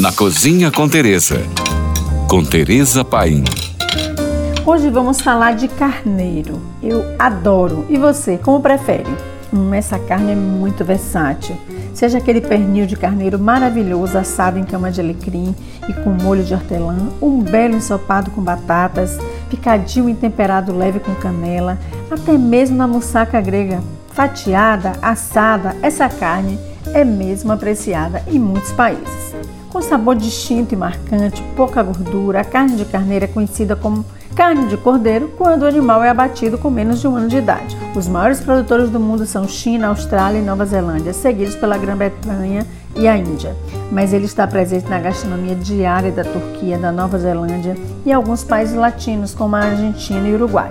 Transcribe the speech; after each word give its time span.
Na 0.00 0.12
Cozinha 0.12 0.70
com 0.70 0.88
Teresa. 0.88 1.42
Com 2.28 2.44
Teresa 2.44 3.04
Paim. 3.04 3.42
Hoje 4.64 4.90
vamos 4.90 5.20
falar 5.20 5.56
de 5.56 5.66
carneiro. 5.66 6.60
Eu 6.80 7.04
adoro. 7.18 7.84
E 7.88 7.96
você, 7.96 8.38
como 8.38 8.60
prefere? 8.60 9.10
Hum, 9.52 9.74
essa 9.74 9.98
carne 9.98 10.32
é 10.32 10.34
muito 10.36 10.84
versátil. 10.84 11.56
Seja 11.92 12.18
aquele 12.18 12.40
pernil 12.40 12.86
de 12.86 12.94
carneiro 12.94 13.40
maravilhoso 13.40 14.16
assado 14.16 14.56
em 14.56 14.62
cama 14.62 14.88
de 14.92 15.00
alecrim 15.00 15.52
e 15.88 15.92
com 15.92 16.10
molho 16.10 16.44
de 16.44 16.54
hortelã, 16.54 17.08
um 17.20 17.40
belo 17.40 17.74
ensopado 17.74 18.30
com 18.30 18.40
batatas, 18.40 19.18
picadinho 19.50 20.08
e 20.08 20.14
temperado 20.14 20.76
leve 20.76 21.00
com 21.00 21.12
canela, 21.16 21.76
até 22.08 22.38
mesmo 22.38 22.76
na 22.76 22.86
moussaka 22.86 23.40
grega 23.40 23.82
fatiada, 24.12 24.92
assada, 25.02 25.74
essa 25.82 26.08
carne 26.08 26.56
é 26.94 27.04
mesmo 27.04 27.50
apreciada 27.50 28.22
em 28.28 28.38
muitos 28.38 28.70
países. 28.72 29.47
Com 29.70 29.82
sabor 29.82 30.16
distinto 30.16 30.72
e 30.72 30.76
marcante, 30.76 31.42
pouca 31.54 31.82
gordura, 31.82 32.40
a 32.40 32.44
carne 32.44 32.74
de 32.74 32.86
carneiro 32.86 33.26
é 33.26 33.28
conhecida 33.28 33.76
como 33.76 34.02
carne 34.34 34.66
de 34.66 34.78
cordeiro 34.78 35.30
quando 35.36 35.62
o 35.62 35.66
animal 35.66 36.02
é 36.02 36.08
abatido 36.08 36.56
com 36.56 36.70
menos 36.70 37.00
de 37.00 37.06
um 37.06 37.14
ano 37.14 37.28
de 37.28 37.36
idade. 37.36 37.76
Os 37.94 38.08
maiores 38.08 38.40
produtores 38.40 38.88
do 38.88 38.98
mundo 38.98 39.26
são 39.26 39.46
China, 39.46 39.88
Austrália 39.88 40.38
e 40.38 40.42
Nova 40.42 40.64
Zelândia, 40.64 41.12
seguidos 41.12 41.54
pela 41.54 41.76
Grã-Bretanha 41.76 42.66
e 42.96 43.06
a 43.06 43.14
Índia. 43.14 43.54
Mas 43.92 44.14
ele 44.14 44.24
está 44.24 44.46
presente 44.46 44.88
na 44.88 45.00
gastronomia 45.00 45.54
diária 45.54 46.12
da 46.12 46.24
Turquia, 46.24 46.78
da 46.78 46.90
Nova 46.90 47.18
Zelândia 47.18 47.76
e 48.06 48.12
alguns 48.12 48.42
países 48.42 48.74
latinos, 48.74 49.34
como 49.34 49.54
a 49.54 49.60
Argentina 49.60 50.26
e 50.26 50.34
Uruguai. 50.34 50.70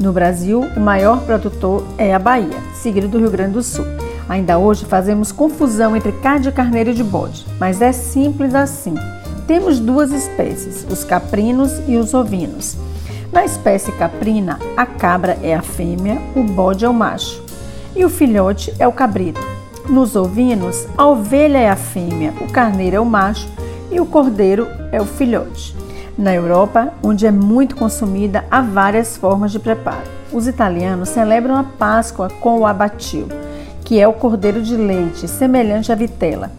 No 0.00 0.12
Brasil, 0.12 0.66
o 0.76 0.80
maior 0.80 1.20
produtor 1.20 1.84
é 1.96 2.12
a 2.12 2.18
Bahia, 2.18 2.58
seguido 2.74 3.06
do 3.06 3.18
Rio 3.18 3.30
Grande 3.30 3.52
do 3.52 3.62
Sul. 3.62 3.86
Ainda 4.28 4.58
hoje 4.58 4.84
fazemos 4.84 5.32
confusão 5.32 5.96
entre 5.96 6.12
carne 6.12 6.44
de 6.44 6.52
carneiro 6.52 6.90
e 6.90 6.94
de 6.94 7.04
bode, 7.04 7.46
mas 7.58 7.82
é 7.82 7.92
simples 7.92 8.54
assim. 8.54 8.94
Temos 9.46 9.80
duas 9.80 10.12
espécies, 10.12 10.86
os 10.88 11.04
caprinos 11.04 11.72
e 11.88 11.96
os 11.96 12.14
ovinos. 12.14 12.76
Na 13.32 13.44
espécie 13.44 13.90
caprina, 13.92 14.58
a 14.76 14.86
cabra 14.86 15.38
é 15.42 15.54
a 15.54 15.62
fêmea, 15.62 16.20
o 16.36 16.42
bode 16.42 16.84
é 16.84 16.88
o 16.88 16.94
macho 16.94 17.42
e 17.96 18.04
o 18.04 18.10
filhote 18.10 18.72
é 18.78 18.86
o 18.86 18.92
cabrito. 18.92 19.40
Nos 19.88 20.14
ovinos, 20.14 20.86
a 20.96 21.06
ovelha 21.06 21.58
é 21.58 21.68
a 21.68 21.76
fêmea, 21.76 22.32
o 22.40 22.50
carneiro 22.52 22.96
é 22.96 23.00
o 23.00 23.04
macho 23.04 23.48
e 23.90 24.00
o 24.00 24.06
cordeiro 24.06 24.68
é 24.92 25.00
o 25.00 25.04
filhote. 25.04 25.74
Na 26.16 26.34
Europa, 26.34 26.92
onde 27.02 27.26
é 27.26 27.30
muito 27.30 27.74
consumida, 27.74 28.44
há 28.50 28.60
várias 28.60 29.16
formas 29.16 29.50
de 29.50 29.58
preparo. 29.58 30.10
Os 30.32 30.46
italianos 30.46 31.08
celebram 31.08 31.56
a 31.56 31.64
Páscoa 31.64 32.28
com 32.40 32.60
o 32.60 32.66
abatil 32.66 33.28
que 33.84 34.00
é 34.00 34.06
o 34.06 34.12
cordeiro 34.12 34.62
de 34.62 34.76
leite, 34.76 35.28
semelhante 35.28 35.92
à 35.92 35.94
vitela. 35.94 36.50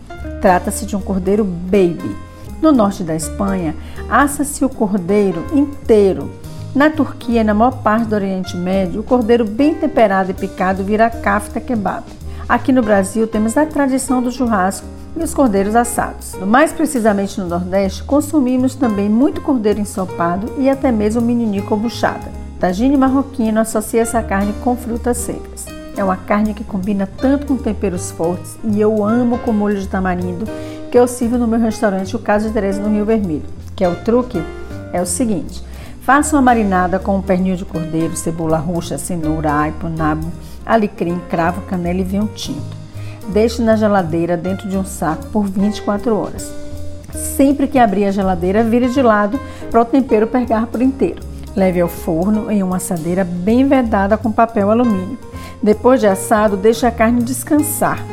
Trata-se 0.41 0.85
de 0.85 0.95
um 0.95 1.01
cordeiro 1.01 1.43
baby. 1.43 2.15
No 2.61 2.71
norte 2.71 3.03
da 3.03 3.15
Espanha, 3.15 3.75
assa-se 4.09 4.63
o 4.63 4.69
cordeiro 4.69 5.45
inteiro. 5.53 6.29
Na 6.75 6.89
Turquia 6.89 7.41
e 7.41 7.43
na 7.43 7.53
maior 7.53 7.83
parte 7.83 8.07
do 8.07 8.15
Oriente 8.15 8.57
Médio, 8.57 9.01
o 9.01 9.03
cordeiro 9.03 9.45
bem 9.45 9.75
temperado 9.75 10.31
e 10.31 10.33
picado 10.33 10.83
vira 10.83 11.09
kafta 11.09 11.59
kebab. 11.59 12.03
Aqui 12.47 12.71
no 12.71 12.81
Brasil 12.81 13.27
temos 13.27 13.55
a 13.57 13.65
tradição 13.65 14.21
do 14.21 14.31
churrasco 14.31 14.87
e 15.15 15.23
os 15.23 15.33
cordeiros 15.33 15.75
assados. 15.75 16.35
Mais 16.45 16.73
precisamente 16.73 17.39
no 17.39 17.47
Nordeste, 17.47 18.03
consumimos 18.03 18.75
também 18.75 19.07
muito 19.07 19.41
cordeiro 19.41 19.79
ensopado 19.79 20.51
e 20.57 20.69
até 20.69 20.91
mesmo 20.91 21.21
mininico 21.21 21.73
ou 21.73 21.79
buchada. 21.79 22.31
Tagine 22.59 22.97
marroquino 22.97 23.59
associa 23.59 24.01
essa 24.01 24.21
carne 24.23 24.53
com 24.63 24.75
frutas 24.75 25.17
secas. 25.17 25.72
É 25.95 26.03
uma 26.03 26.17
carne 26.17 26.53
que 26.53 26.63
combina 26.63 27.07
tanto 27.07 27.45
com 27.45 27.55
temperos 27.55 28.09
fortes 28.11 28.57
e 28.63 28.81
eu 28.81 29.05
amo 29.05 29.37
com 29.39 29.53
molho 29.53 29.79
de 29.79 29.87
tamarindo 29.87 30.45
que 30.91 30.97
eu 30.97 31.07
sirvo 31.07 31.37
no 31.37 31.47
meu 31.47 31.59
restaurante 31.59 32.15
O 32.15 32.19
Caso 32.19 32.47
de 32.47 32.53
Teresa 32.53 32.81
no 32.81 32.89
Rio 32.89 33.05
Vermelho. 33.05 33.45
Que 33.75 33.83
é 33.83 33.89
o 33.89 33.95
truque? 33.95 34.41
É 34.91 35.01
o 35.01 35.05
seguinte: 35.05 35.63
faça 36.01 36.35
uma 36.35 36.41
marinada 36.41 36.99
com 36.99 37.17
um 37.17 37.21
pernil 37.21 37.55
de 37.55 37.65
cordeiro, 37.65 38.15
cebola 38.15 38.57
roxa, 38.57 38.97
cenoura, 38.97 39.53
aipo, 39.53 39.89
nabo, 39.89 40.31
alecrim, 40.65 41.19
cravo, 41.29 41.61
canela 41.61 41.99
e 41.99 42.03
vinho 42.03 42.29
tinto. 42.35 42.77
Deixe 43.29 43.61
na 43.61 43.75
geladeira 43.75 44.35
dentro 44.35 44.67
de 44.67 44.77
um 44.77 44.85
saco 44.85 45.25
por 45.27 45.45
24 45.45 46.15
horas. 46.15 46.51
Sempre 47.11 47.67
que 47.67 47.79
abrir 47.79 48.05
a 48.05 48.11
geladeira, 48.11 48.63
vire 48.63 48.89
de 48.89 49.01
lado 49.01 49.39
para 49.71 49.81
o 49.81 49.85
tempero 49.85 50.27
pegar 50.27 50.67
por 50.67 50.81
inteiro. 50.81 51.22
Leve 51.55 51.81
ao 51.81 51.87
forno 51.87 52.49
em 52.49 52.63
uma 52.63 52.77
assadeira 52.77 53.23
bem 53.23 53.67
vedada 53.67 54.17
com 54.17 54.31
papel 54.31 54.71
alumínio. 54.71 55.17
Depois 55.61 55.99
de 55.99 56.07
assado, 56.07 56.57
deixe 56.57 56.85
a 56.85 56.91
carne 56.91 57.21
descansar. 57.21 58.03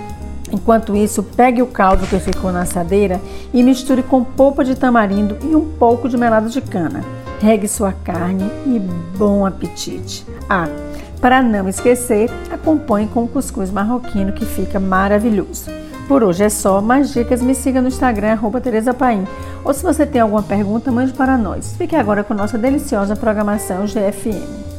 Enquanto 0.52 0.96
isso, 0.96 1.22
pegue 1.22 1.62
o 1.62 1.66
caldo 1.66 2.06
que 2.06 2.18
ficou 2.18 2.52
na 2.52 2.62
assadeira 2.62 3.20
e 3.52 3.62
misture 3.62 4.02
com 4.02 4.24
polpa 4.24 4.64
de 4.64 4.74
tamarindo 4.74 5.38
e 5.42 5.54
um 5.54 5.72
pouco 5.72 6.08
de 6.08 6.16
melado 6.16 6.50
de 6.50 6.60
cana. 6.60 7.04
Regue 7.40 7.68
sua 7.68 7.92
carne 7.92 8.50
e 8.66 8.78
bom 9.16 9.46
apetite. 9.46 10.26
Ah, 10.48 10.68
para 11.20 11.42
não 11.42 11.68
esquecer, 11.68 12.30
acompanhe 12.50 13.06
com 13.06 13.24
o 13.24 13.28
cuscuz 13.28 13.70
marroquino 13.70 14.32
que 14.32 14.44
fica 14.44 14.80
maravilhoso. 14.80 15.70
Por 16.08 16.24
hoje 16.24 16.42
é 16.42 16.48
só, 16.48 16.80
mais 16.80 17.12
dicas 17.12 17.40
me 17.40 17.54
siga 17.54 17.80
no 17.80 17.88
Instagram, 17.88 18.32
arroba 18.32 18.60
Tereza 18.60 18.92
Paim. 18.92 19.24
Ou 19.64 19.74
se 19.74 19.82
você 19.82 20.06
tem 20.06 20.20
alguma 20.20 20.42
pergunta, 20.42 20.90
mande 20.90 21.12
para 21.12 21.36
nós. 21.36 21.74
Fique 21.76 21.94
agora 21.94 22.24
com 22.24 22.34
nossa 22.34 22.56
deliciosa 22.56 23.16
programação 23.16 23.84
GFM. 23.86 24.69